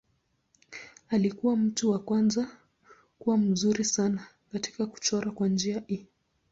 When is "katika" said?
4.51-4.85